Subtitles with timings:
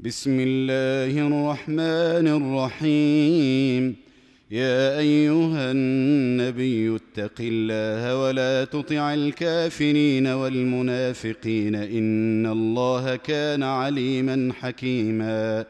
[0.00, 3.96] بسم الله الرحمن الرحيم.
[4.50, 11.74] يا أيها النبي اتق الله ولا تطع الكافرين والمنافقين.
[11.74, 15.64] إن الله كان عليما حكيما.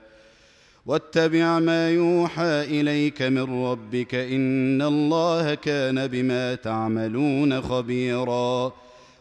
[0.86, 4.14] واتبع ما يوحى إليك من ربك.
[4.14, 8.72] إن الله كان بما تعملون خبيرا.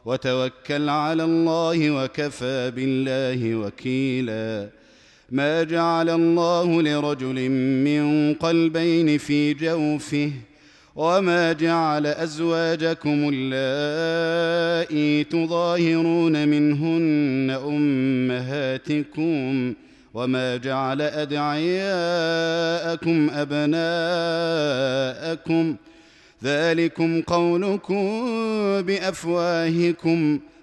[0.06, 4.70] وتوكل على الله وكفى بالله وكيلا.
[5.32, 7.50] ما جعل الله لرجل
[7.84, 10.32] من قلبين في جوفه
[10.96, 19.74] وما جعل أزواجكم اللائي تظاهرون منهن أمهاتكم
[20.14, 21.88] وما جعل أدعياءكم
[24.50, 25.76] أبناءكم
[26.44, 28.22] ذلكم قولكم
[28.82, 30.40] بأفواهكم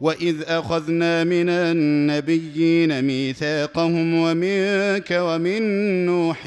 [0.00, 5.62] واذ اخذنا من النبيين ميثاقهم ومنك ومن
[6.06, 6.46] نوح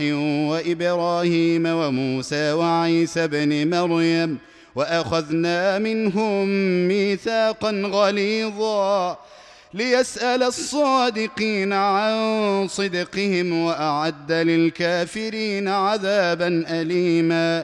[0.50, 4.38] وابراهيم وموسى وعيسى بن مريم
[4.76, 6.48] واخذنا منهم
[6.88, 9.18] ميثاقا غليظا
[9.74, 17.64] ليسال الصادقين عن صدقهم واعد للكافرين عذابا اليما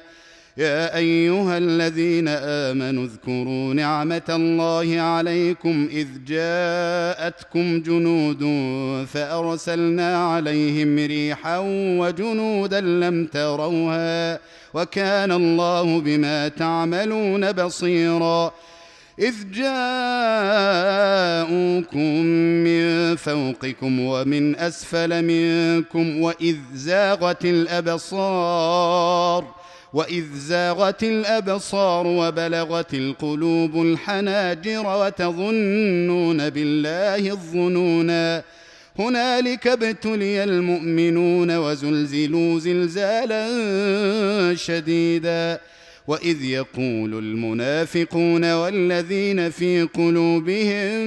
[0.59, 8.43] يا أيها الذين آمنوا اذكروا نعمة الله عليكم إذ جاءتكم جنود
[9.05, 11.57] فأرسلنا عليهم ريحا
[11.99, 14.39] وجنودا لم تروها
[14.73, 18.51] وكان الله بما تعملون بصيرا
[19.19, 19.85] إذ جاءوكم
[22.63, 28.39] من فوقكم ومن أسفل منكم وإذ زاغت الأبصار
[29.93, 38.43] وإذ زاغت الأبصار وبلغت القلوب الحناجر وتظنون بالله الظنونا.
[38.99, 43.45] هنالك ابتلي المؤمنون وزلزلوا زلزالا
[44.55, 45.59] شديدا.
[46.07, 51.01] وإذ يقول المنافقون والذين في قلوبهم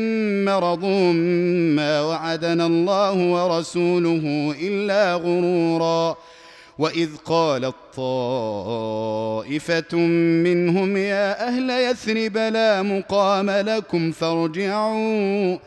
[0.45, 0.85] مرض
[1.77, 6.17] ما وعدنا الله ورسوله إلا غرورا.
[6.83, 9.97] واذ قالت طائفه
[10.47, 15.59] منهم يا أهل يثرب لا مقام لكم فارجعوا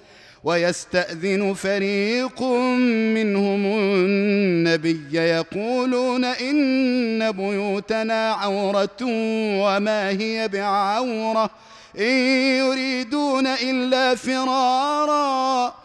[0.44, 2.42] ويستاذن فريق
[3.16, 9.02] منهم النبي يقولون ان بيوتنا عوره
[9.62, 11.50] وما هي بعوره
[12.00, 12.12] ان
[12.58, 15.85] يريدون الا فرارا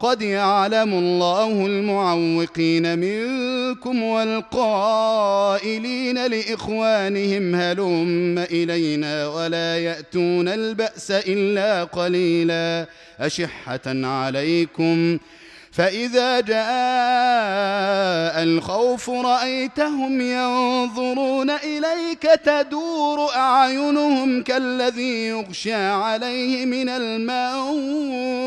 [0.00, 5.46] قد يعلم الله المعوقين منكم والقائلين
[6.26, 12.86] لإخوانهم هلم إلينا ولا يأتون البأس إلا قليلا
[13.20, 15.18] أشحة عليكم
[15.72, 16.56] فإذا جاء
[18.42, 28.46] الخوف رأيتهم ينظرون إليك تدور أعينهم كالذي يغشى عليه من الموت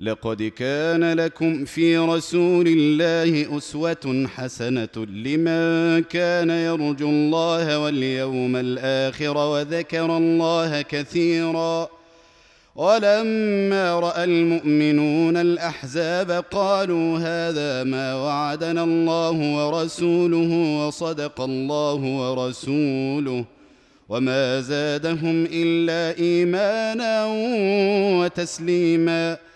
[0.00, 10.16] لقد كان لكم في رسول الله أسوة حسنة لمن كان يرجو الله واليوم الآخر وذكر
[10.16, 11.88] الله كثيرا.
[12.76, 23.44] ولما رأى المؤمنون الأحزاب قالوا هذا ما وعدنا الله ورسوله وصدق الله ورسوله
[24.08, 27.26] وما زادهم إلا إيمانا
[28.20, 29.55] وتسليما.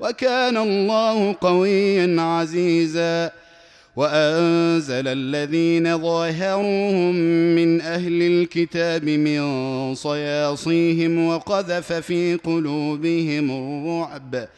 [0.00, 3.30] وكان الله قويا عزيزا
[3.96, 7.14] وأنزل الذين ظاهروهم
[7.54, 14.48] من أهل الكتاب من صياصيهم وقذف في قلوبهم الرعب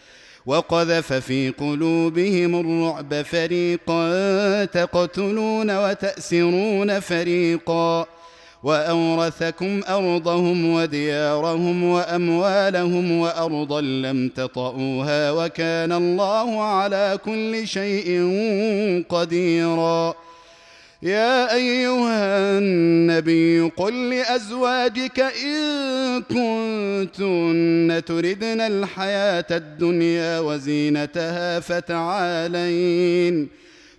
[0.47, 8.07] وقذف في قلوبهم الرعب فريقا تقتلون وتأسرون فريقا
[8.63, 18.09] وأورثكم أرضهم وديارهم وأموالهم وأرضا لم تطئوها وكان الله على كل شيء
[19.09, 20.15] قديرا.
[21.03, 33.49] يا أيها النبي قل لأزواجك إن كنتن تردن الحياة الدنيا وزينتها فتعالين.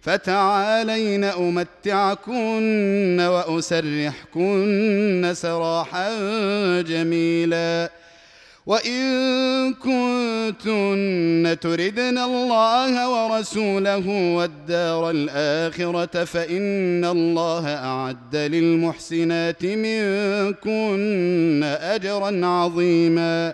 [0.01, 4.51] فتعالين أمتعكن وأسرحكن
[5.33, 6.11] سراحا
[6.81, 7.91] جميلا.
[8.65, 23.53] وإن كنتن تردن الله ورسوله والدار الآخرة فإن الله أعد للمحسنات منكن أجرا عظيما.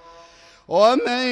[0.67, 1.27] ومن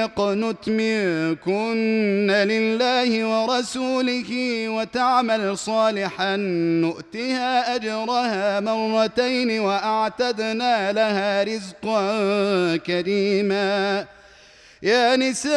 [0.00, 4.30] يقنت منكن لله ورسوله
[4.68, 6.36] وتعمل صالحا
[6.84, 14.06] نؤتها أجرها مرتين وأعتدنا لها رزقا كريما.
[14.82, 15.52] يا نساء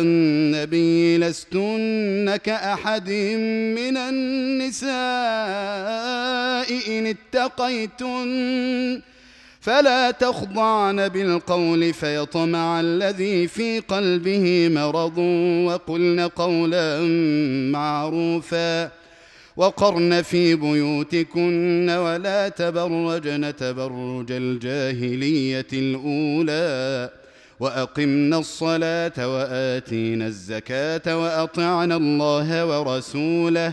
[0.00, 3.10] النبي لستن كأحد
[3.78, 4.90] من النساء
[6.88, 9.02] إن اتقيتن.
[9.60, 15.18] فلا تخضعن بالقول فيطمع الذي في قلبه مرض
[15.66, 17.00] وقلن قولا
[17.72, 18.90] معروفا
[19.56, 27.10] وقرن في بيوتكن ولا تبرجن تبرج الجاهلية الأولى
[27.60, 33.72] وأقمنا الصلاة وآتينا الزكاة وأطعنا الله ورسوله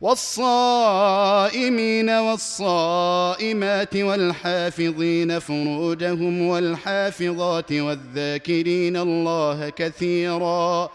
[0.00, 1.70] والصائمين
[2.10, 10.90] والصائمات والحافظين فروجهم والحافظات والذاكرين الله كثيرا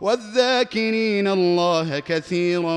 [0.00, 2.76] والذاكرين الله كثيرا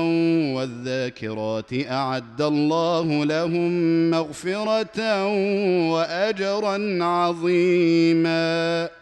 [0.56, 3.70] والذاكرات أعد الله لهم
[4.10, 5.26] مغفرة
[5.92, 9.01] وأجرا عظيما.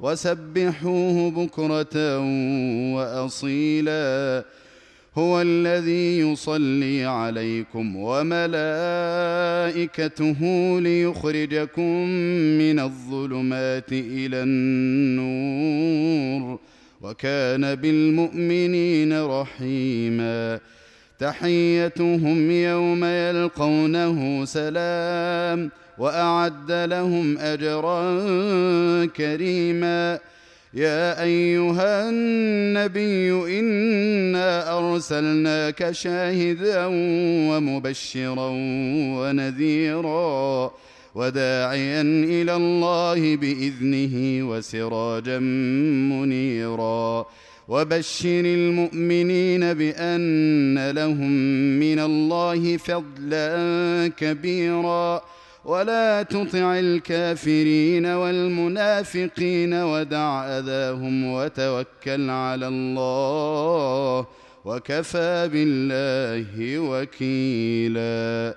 [0.00, 2.18] وسبحوه بكرة
[2.94, 4.44] وأصيلا.
[5.18, 8.40] هو الذي يصلي عليكم وملائكته
[10.80, 12.08] ليخرجكم
[12.58, 16.58] من الظلمات إلى النور.
[17.02, 20.60] وكان بالمؤمنين رحيما.
[21.18, 25.70] تحيتهم يوم يلقونه سلام.
[25.98, 28.04] وأعد لهم أجرا
[29.06, 30.18] كريما.
[30.74, 36.86] يا أيها النبي إنا أرسلناك شاهدا
[37.50, 38.48] ومبشرا
[39.18, 40.70] ونذيرا
[41.14, 45.38] وداعيا إلى الله بإذنه وسراجا
[46.12, 47.26] منيرا.
[47.68, 51.30] وبشر المؤمنين بأن لهم
[51.80, 55.35] من الله فضلا كبيرا.
[55.66, 64.26] ولا تطع الكافرين والمنافقين ودع أذاهم وتوكل على الله
[64.64, 68.56] وكفى بالله وكيلا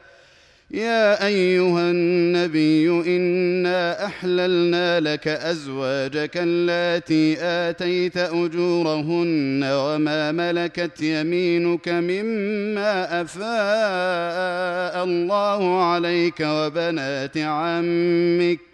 [0.73, 15.03] يا أيها النبي إنا أحللنا لك أزواجك اللاتي آتيت أجورهن وما ملكت يمينك مما أفاء
[15.03, 18.70] الله عليك وبنات عمك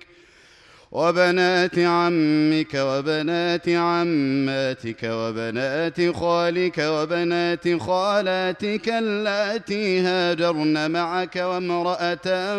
[0.92, 12.56] وبنات عمك وبنات عماتك وبنات خالك وبنات خالاتك اللاتي هاجرن معك وامرأة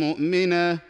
[0.00, 0.89] مؤمنة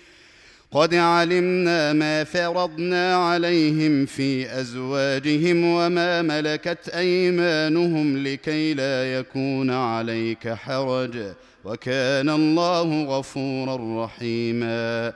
[0.73, 11.17] قد علمنا ما فرضنا عليهم في أزواجهم وما ملكت أيمانهم لكي لا يكون عليك حرج.
[11.65, 15.13] وكان الله غفورا رحيما.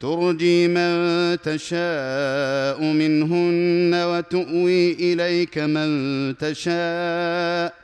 [0.00, 7.74] ترجي من تشاء منهن وتؤوي إليك من تشاء.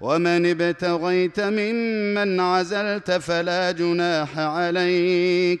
[0.00, 5.60] ومن ابتغيت ممن عزلت فلا جناح عليك.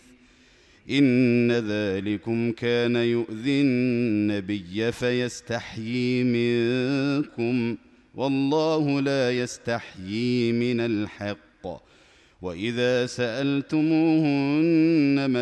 [0.89, 7.77] إن ذلكم كان يؤذي النبي فيستحيي منكم
[8.15, 11.81] والله لا يستحيي من الحق.
[12.41, 14.23] وإذا سألتموهن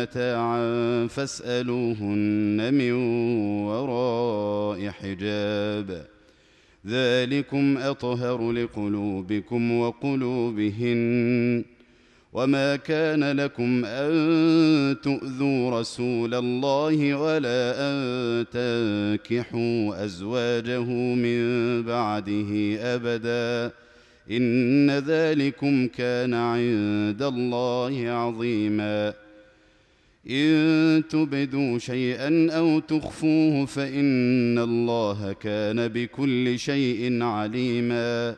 [0.02, 2.92] متاعا فاسألوهن من
[3.64, 6.06] وراء حجاب.
[6.86, 11.64] ذلكم أطهر لقلوبكم وقلوبهن.
[12.32, 21.42] وما كان لكم ان تؤذوا رسول الله ولا ان تنكحوا ازواجه من
[21.82, 23.72] بعده ابدا
[24.30, 29.12] ان ذلكم كان عند الله عظيما
[30.30, 38.34] ان تبدوا شيئا أو تخفوه فان الله كان بكل شيء عليما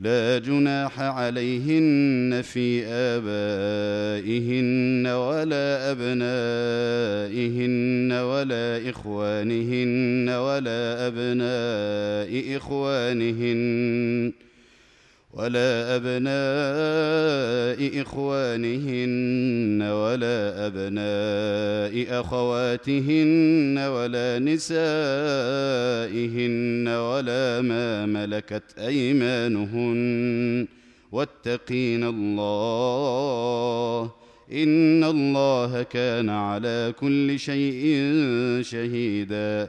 [0.00, 4.26] لا جناح عليهن في آبائهن
[5.06, 7.32] ولا أبنائهن
[8.12, 14.32] ولا إخوانهن ولا أبناء إخوانهن.
[15.38, 24.88] ولا أبناء إخوانهن ولا أبناء أخواتهن ولا نسائهن
[26.88, 30.66] ولا ما ملكت أيمانهن.
[31.12, 34.10] واتقين الله.
[34.52, 38.02] إن الله كان على كل شيء
[38.62, 39.68] شهيداً.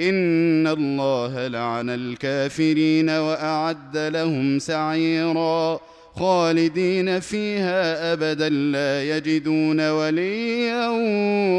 [0.00, 5.80] ان الله لعن الكافرين واعد لهم سعيرا
[6.16, 10.88] خالدين فيها ابدا لا يجدون وليا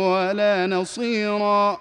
[0.09, 1.77] ولا نصيرا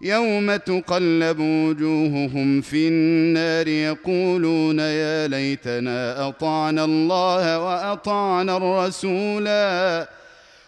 [0.00, 10.08] يوم تقلب وجوههم في النار يقولون يا ليتنا اطعنا الله واطعنا الرسولا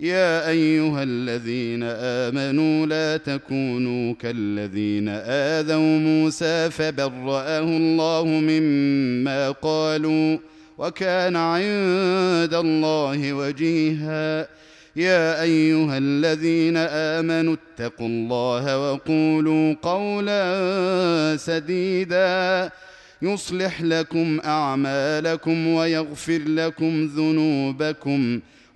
[0.00, 10.38] يا أيها الذين آمنوا لا تكونوا كالذين آذوا موسى فبرأه الله مما قالوا
[10.78, 14.48] وكان عند الله وجيها.
[14.96, 22.70] يا أيها الذين آمنوا اتقوا الله وقولوا قولا سديدا.
[23.22, 28.40] يصلح لكم أعمالكم ويغفر لكم ذنوبكم.